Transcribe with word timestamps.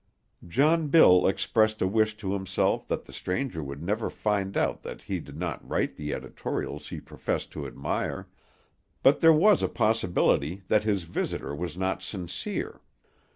John 0.47 0.87
Bill 0.87 1.27
expressed 1.27 1.79
a 1.79 1.85
wish 1.87 2.17
to 2.17 2.33
himself 2.33 2.87
that 2.87 3.05
the 3.05 3.13
stranger 3.13 3.61
would 3.61 3.83
never 3.83 4.09
find 4.09 4.57
out 4.57 4.81
that 4.81 5.03
he 5.03 5.19
did 5.19 5.37
not 5.37 5.69
write 5.69 5.95
the 5.95 6.11
editorials 6.11 6.89
he 6.89 6.99
professed 6.99 7.51
to 7.51 7.67
admire; 7.67 8.27
but 9.03 9.19
there 9.19 9.31
was 9.31 9.61
a 9.61 9.67
possibility 9.69 10.63
that 10.69 10.85
his 10.85 11.03
visitor 11.03 11.53
was 11.53 11.77
not 11.77 12.01
sincere. 12.01 12.81